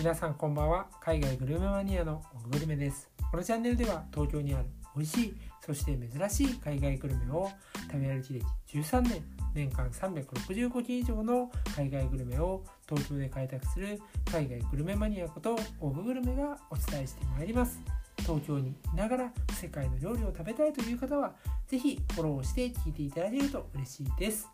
[0.00, 0.86] 皆さんこんばんは。
[1.02, 3.10] 海外グルメマニアのグルメです。
[3.30, 4.64] このチャンネルでは東京にある
[4.96, 7.50] 美味しいそして珍しい海外グルメを
[7.82, 8.46] 食べ歩き歴
[8.78, 9.22] 13年
[9.54, 14.00] 年間365件以上の海外グルメを東京で開拓する
[14.32, 17.78] 海外グルメマニアことオググルメがお伝えしてまいります。
[18.20, 21.34] 東京にいながら世界の料理を食べたいという方は
[21.68, 24.48] 是非フォローして聞いていただけると嬉しいです。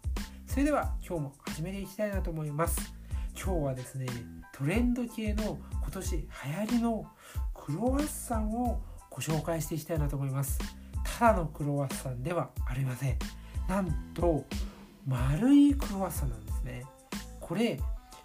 [0.48, 2.95] それでは今日も始めていきたいなと思います。
[3.36, 4.06] 今日はですね
[4.52, 6.26] トレンド系の今年流
[6.66, 7.06] 行りの
[7.54, 10.58] クロワッサンをご紹介していきたいなと思います。
[11.04, 13.18] ただのクロワッサンではありません。
[13.68, 14.44] なんと
[15.06, 16.84] 丸いクロワッサンなんですね。
[17.40, 17.78] これ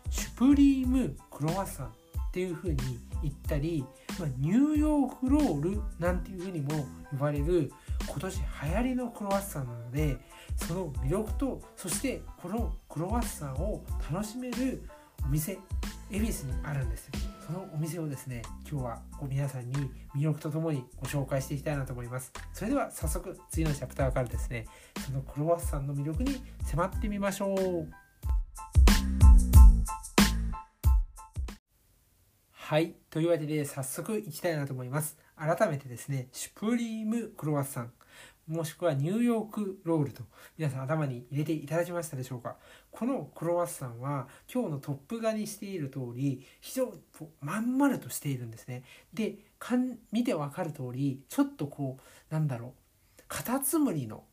[0.09, 1.89] シュプリームクロワッサンっ
[2.31, 2.77] ていう風に
[3.21, 3.85] 言ったり、
[4.19, 7.71] ま、ニューヨークロールなんていう風にも呼ばれる
[8.07, 10.17] 今年流行りのクロワッサンなので
[10.55, 14.83] その魅力とそしてこのクロワッサンを楽しめる
[15.25, 15.59] お店
[16.11, 17.09] 恵比寿にあるんです
[17.45, 19.75] そのお店をですね今日は皆さんに
[20.15, 22.31] 魅力とともにご紹介していきたいなと思います。
[22.53, 24.67] それでは早速次のチャプターからですね
[25.05, 27.87] そのクロワッサンの魅力に迫ってみましょう。
[32.51, 32.95] はい。
[33.09, 35.17] というわけで早速いきたいなと思います。
[35.35, 37.91] 改めてですねシュプリームクロワッサン。
[38.47, 40.23] もしくはニューヨークロールと
[40.57, 42.57] 皆さん頭に入れていただきましたでしょうか？
[42.91, 47.01] このクロワッサンは今日のトップ画にしている通り非常に
[47.39, 48.83] まん丸としているんですね。
[49.13, 52.73] でかん見てわかる通りちょっとこうなんだろ
[53.19, 54.23] うカタツムリの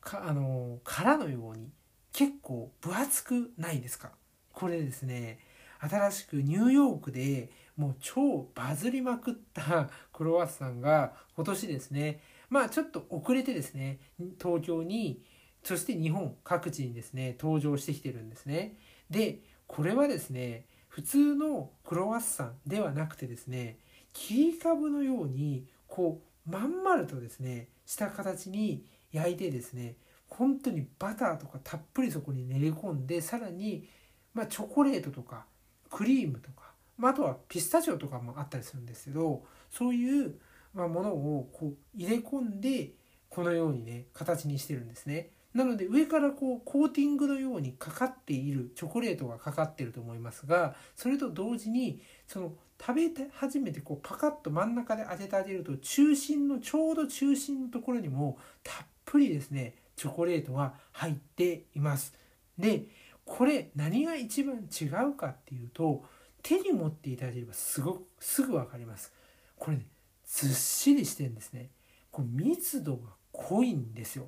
[0.00, 1.70] かあの殻のように
[2.12, 4.12] 結構分厚くないですか？
[4.52, 5.40] これですね
[5.80, 13.98] 新しくニューヨークでもう超バズりまくったクロワッサンが今年ですねまあちょっと遅れてですね
[14.40, 15.22] 東京に
[15.62, 18.76] そして日本各地にですね登場してきてるんですね。
[19.10, 23.78] でこれはですね普通のクロワッサンではなくてですね
[24.12, 29.96] 切り株のようにこうまん丸とですねした形に焼いてですね
[30.28, 33.88] 本当にバターとかたっぷりそこに練り込んでさらに、
[34.34, 35.46] まあ、チョコレートとか
[35.90, 40.34] クリームとか、まあ、あとはピスタチオとかもあったりするんですけどそういう、
[40.74, 42.92] ものをこう入れ込んで
[43.28, 45.30] このようにね形にしてるんですね。
[45.54, 62.14] なので上からこうコーティングのようにかかっているチョコレートがかかってると思いますがそれと同時にその食べて初めてこうパカッと真ん中で当ててあげると中心のちょうど中心のところにもたっぷりですねチョコレートが入っています。
[62.56, 62.84] で
[63.24, 66.04] これ何が一番違うかっていうと
[66.42, 69.12] 手に持っていただければすごくすぐ分かります。
[69.56, 69.86] これね
[70.28, 71.70] ずっしりしてんですね。
[72.10, 74.26] こう密度が濃いんですよ。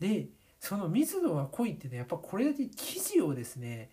[0.00, 0.28] で
[0.60, 3.90] その密度が濃いってねやっぱこれだけ生地をですね。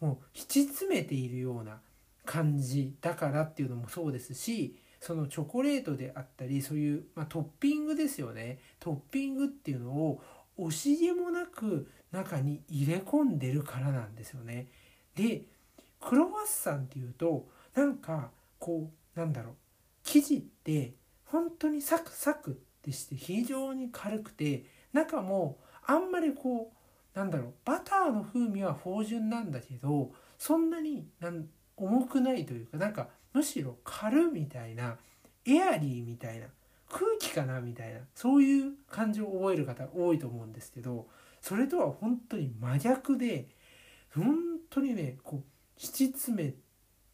[0.00, 1.80] もう引き詰めているような
[2.26, 8.58] 感じだからっていうのもそうですしそのチョコレートであったりそういう、まあ、トッピングですよね。
[8.78, 10.22] トッピングっていうのを
[10.58, 14.66] 惜しげもなく中に入れ込んでるからなんですよね。
[15.14, 15.42] で
[16.00, 19.54] クロワッサンっていうとなんかこうなんだろう。
[20.06, 20.94] 生地って
[21.24, 31.46] 本当にサクサクってして非常に軽くて中もあんまりこうなんだろうバターの風味は芳醇なんだけどそんなになん
[31.76, 34.96] 重くないというかなんかむしろ軽みたいな
[35.44, 36.46] エアリーみたいな
[36.88, 41.08] 空気かなみたいなそういう感じを覚える方多いと思うんですけど
[41.40, 43.48] それとは本当に真逆で
[44.14, 44.36] 本
[44.70, 45.40] 当にねこう
[45.82, 46.54] 引き詰め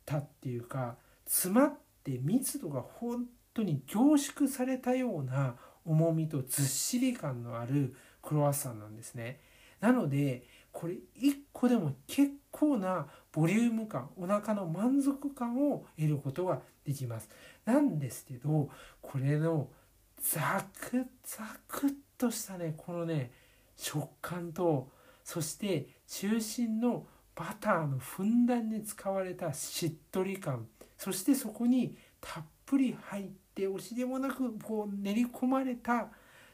[0.04, 9.40] たっていうか詰まっで密度が本当に凝縮されたような重みとずっしり感のあるクロワッサンなんですね。
[9.80, 17.28] なのでこれ1個でも結構なボリューム感お腹の満足感を得ることができます。
[17.64, 18.70] なんですけど
[19.00, 19.68] これの
[20.20, 23.32] ザクザクっとしたねこのね
[23.76, 24.88] 食感と
[25.24, 30.66] そして中心のバターのふんだんに使われたしっとり感
[31.02, 33.24] そしてそこにたっぷり入っ
[33.56, 36.06] て惜しげもなくこう練り込まれた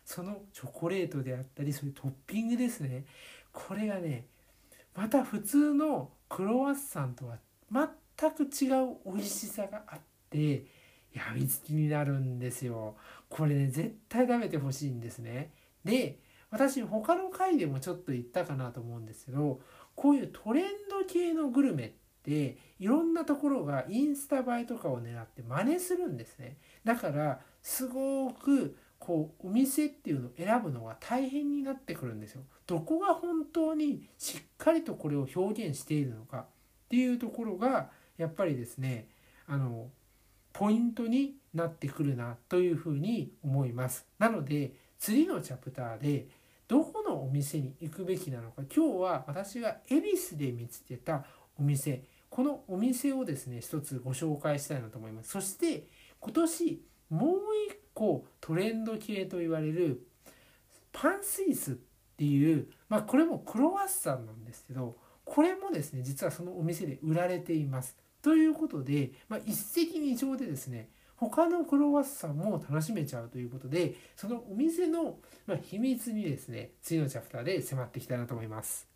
[0.06, 3.05] そのチョコレートであったりそういうトッピングですね。
[3.53, 4.25] これがね
[4.97, 7.37] また普通のクロワッサンとは
[7.71, 10.00] 全く違う美味しさがあっ
[10.31, 10.65] て
[11.12, 12.97] やみつきになるんですよ。
[13.29, 15.53] これね絶対食べてほしいんですね。
[15.85, 19.61] で私他の回でもちょっと言ったかなと思うんですけど
[19.95, 21.93] こういうトレンド系のグルメ
[22.25, 36.44] でいろんなところがインスタ映えとかを狙って真似するんですねだからすごくこうお店っていうのを選ぶのが大変になってくるんですよどこが本当にしっかりとこれを表現しているのかっ
[36.91, 39.09] ていうところがやっぱりですね
[39.47, 39.88] あの
[40.53, 44.06] ポイントになってくるなというふうに思います。
[44.19, 46.26] なので次のチャプターで
[46.67, 51.25] どこのお店に行くべきなのか今日は私が恵比寿で見つけた
[51.59, 52.05] お店。
[52.31, 55.31] このお店をですね一つご紹介したいなと思います。
[55.31, 55.87] そして
[56.21, 57.31] 今年もう
[57.69, 60.07] 一個トレンド系と言われる
[60.93, 61.75] パンスイスっ
[62.17, 67.97] ていうまあこれもクロワッサンなんですけどこれもですね実はそのお店で売られています。
[68.23, 75.19] ということで、まあ、一石二鳥でですね他のクロワッサンも楽しめちゃうということでそのお店の
[75.63, 78.89] 秘密にですね次のチャプターで迫っていきたいなと思います。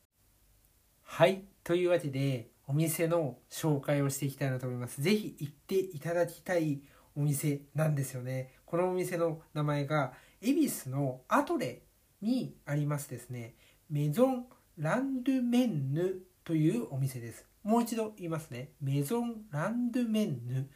[1.02, 5.02] はいというわけでお店の紹介をしていきたいなと思います。
[5.02, 6.82] ぜひ行っていただきたい
[7.16, 8.54] お店なんですよね。
[8.64, 11.82] このお店の名前が恵比寿のアトレ
[12.20, 13.54] にありますですね
[13.90, 14.46] メゾン・
[14.78, 17.46] ランドゥメンヌというお店です。
[17.62, 18.70] もう一度言いますね。
[18.80, 20.68] メゾン・ランドゥメンヌ。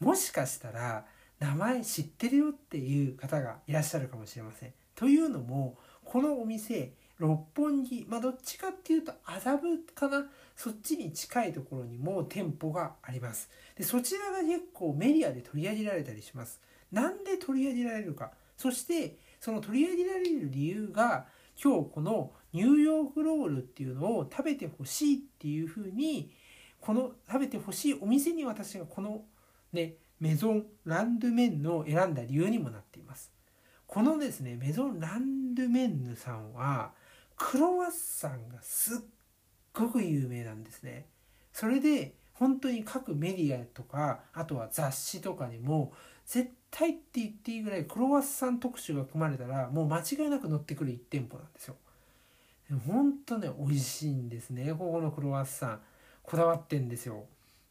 [0.00, 1.06] もしかしたら
[1.38, 4.74] 名前知ってるよっていう方がいらっしゃるかもしれません。
[4.94, 10.26] というのもこのお店六本木まあどっちかっていうと麻布かな。
[10.56, 13.50] そっちに近いところにも店舗があります。
[13.76, 16.60] でそちらが結構メディアで取り上げられたりします。
[16.92, 18.32] なんで取り上げられるか。
[18.56, 21.26] そしてその取り上げられる理由が
[21.62, 26.30] 今日このニューヨークロールっていうのを食べてほしいっていうふうに
[26.80, 29.24] この食べてほしいお店に私がこの
[29.74, 33.32] ね、メゾン・ランドゥメンヌを選んだ理由にもなっています。
[33.86, 36.92] このですね、メゾン・ランドゥメンヌさんは、
[37.36, 38.98] クロワッサンがすっ
[39.72, 41.06] ごく有名なんですね。
[41.52, 45.92] それで、本当に各メディアとか、あとは雑誌とかにも、
[46.26, 51.76] 絶対って言っていいぐらいクロワッサン特集が組まれたら、もう間違いなく載ってくる1店舗なんですよ。
[52.86, 54.72] 本当ね、美味しいんですね。
[54.72, 55.80] ここのクロワッサン。
[56.22, 57.26] こだわってんですよ。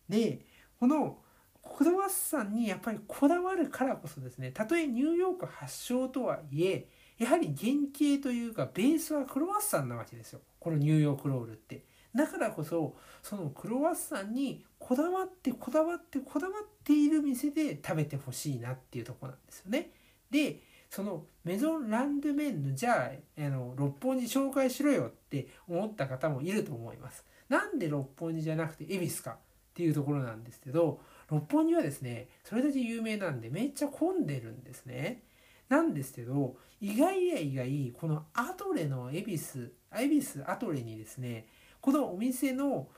[0.07, 0.45] で、
[0.79, 1.17] この
[1.63, 6.87] クロワッサンにやっぱりこだわるからこそですねたとえニューヨーク発祥とはいえ
[7.23, 10.41] やはり原型というかベースはクロワッサンなわけですよ。
[10.59, 11.83] このニューヨークロールって。
[12.15, 19.91] だからこそそのクロワッサンにこだわってこだわってこだわっている店で食べてほしいなっていうとこなんですよね。
[20.29, 20.59] で
[20.89, 27.25] そのメゾン・ランドメンヌじゃああの六本木紹介しろよって思った方もいると思います。
[27.49, 29.37] なんで六本木じゃなくて恵比寿かっ
[29.73, 35.23] ていうところなんですけど六本木はですねそれだけ有名なんでめっちゃ混んでるんですね。
[35.69, 41.47] なんですけど意外や意外このアトレの恵比寿恵比寿アトレにですね
[41.79, 42.89] このお店の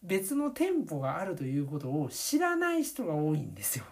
[0.00, 3.84] 別の店舗があるということを知らない人が多いんですよ。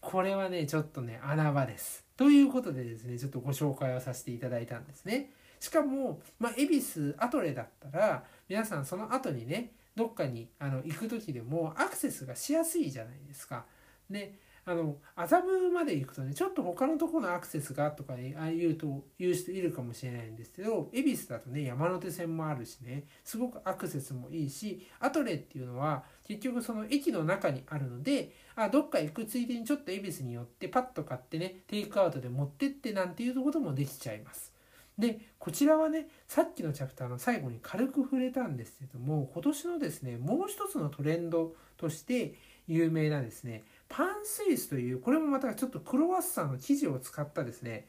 [0.00, 2.06] これはねちょっとね穴場です。
[2.16, 5.30] ということでですねちょっとご紹介をさせていただいたんですね。
[5.60, 13.66] しかも、まあ、恵比寿アトレだったら皆さんその後にねどっかにあの行く時でもアクセスがしやすいじゃないですか。
[14.08, 34.54] であの麻布まで行くとねちょっと他のところのアクセスがとかねああいうと言う人いるかもしれないんですけど恵比寿だとね山手線もあるしねすごくアクセスもいいしアトレっていうのは結局その駅の中にあるのであどっか行くついでにちょっと恵比寿に寄ってパッと買ってねテイクアウトで持ってってなんていうこともできちゃいます。
[34.98, 42.34] でこちらはねさっきのチャプターの最後に軽く触れたんですけども今年のですねもう一つのトレンドとして
[42.68, 43.64] 有名なですね
[43.96, 47.86] パンスイスというこれもまたちょっとクロワッサンの生地を使ったですね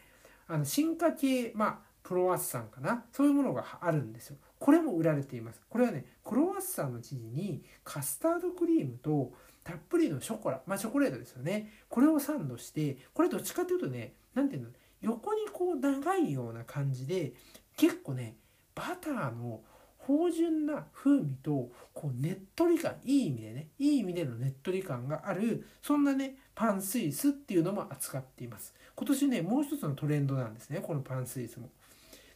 [0.47, 3.03] あの進化系まあクロワッサンかな。
[3.11, 4.37] そういうものがあるんですよ。
[4.59, 5.59] これも売られています。
[5.67, 9.33] これはねクロワッサンの生地にカスタードクリームと
[9.63, 11.71] たっぷりのショコラまあチョコレートですよね。
[11.89, 14.69] これをサンドしてこれどっちかというとね何ていうの
[15.01, 17.33] 横にこう長いような感じで
[17.75, 18.35] 結構ね
[18.75, 19.61] バターの
[20.07, 28.73] 芳醇な風味とこうねっとり感いい意味でねいい意味でのねっとり感があるそんなねパンスイスっていうのも扱っています。
[28.95, 31.69] 今年ねもう一つのトレンドなんですねこのパンスイスも。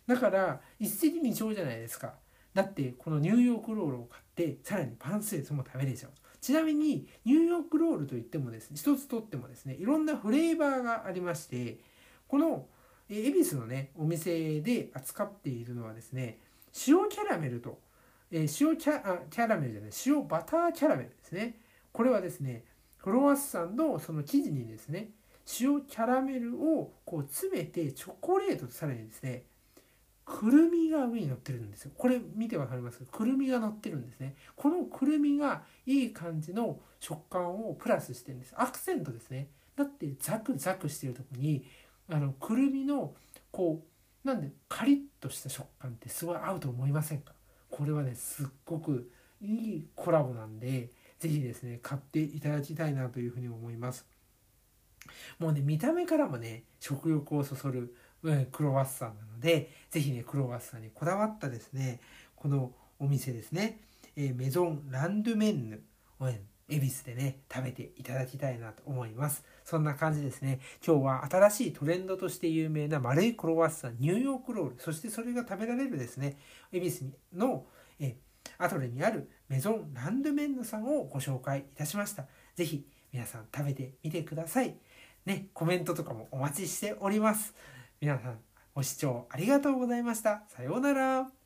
[0.08, 2.14] だから一石二鳥じゃないですか。
[2.54, 6.12] だってこのニューヨークロールを買ってさらにパンスイスも食べれちゃう。
[6.42, 11.80] ちなみにニューヨークロールといってもですね一つとってもですねいろんなフレーバーがありまして
[12.28, 12.66] この
[13.10, 16.40] 恵比寿のねお店で扱っているのはですね
[16.88, 17.80] 塩キャラメルと、
[18.32, 21.60] えー、塩キャキャラメルじゃない塩バターキャラメルですね。
[21.92, 22.64] これはですね
[23.02, 25.10] クロワッサンのその生地にですね
[25.60, 29.44] 塩キャラメルをこう詰めてチョコレートとさらにですね
[30.26, 31.92] くるみが上に乗ってるんですよ。
[31.98, 33.00] これ見てわかります？
[33.12, 34.36] くるみが乗ってるんですね。
[34.56, 38.54] このくるみがいい感じの食感をプラスしてるんです。
[38.56, 39.48] アクセントですね。
[39.76, 41.66] だってザクザクしてるとこに
[42.12, 43.16] あのくるみの
[43.50, 43.88] こう
[44.24, 47.34] なんでカリッとした食感ってすごい合うと思いませんか？
[47.70, 49.10] これはねすっごく
[49.42, 54.06] いいコラボなんで是非ですね買っていただきたいなというふうに思います。
[55.40, 62.00] もうね見た目からもね食欲をそそる、うん、クロワッサンなので是非ねクロワッサンにこだわったですね
[62.36, 63.80] このお店ですね、
[64.16, 65.82] えー、メゾン・ランドゥメンヌ、
[66.20, 66.30] うん、
[66.70, 69.44] 恵比寿でね食べていただきたいなと思います。
[69.70, 70.60] そんな感じですね。
[70.84, 74.76] 今日は新しいトレンドとして有名な丸いクロワッサンニューヨークロール。
[74.80, 76.38] そしてそれが食べられるですね。
[76.72, 77.68] 恵比寿の
[78.00, 78.18] え
[78.58, 82.26] アトレにあるメゾン・ランドメンヌさんをご紹介いたしました。
[82.56, 82.84] 是非
[83.14, 84.76] 皆さん食べてみてください。
[85.28, 87.54] ねコメントとかもお待ちしております。
[88.02, 88.40] 皆さん
[88.74, 90.46] ご視聴ありがとうございました。
[90.48, 91.39] さようなら。